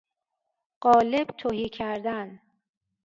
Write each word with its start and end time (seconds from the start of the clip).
قالب 0.81 1.27
تهی 1.37 1.69
کردن 1.69 2.39